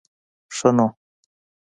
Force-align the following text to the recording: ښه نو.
ښه 0.55 0.69
نو. 0.77 0.87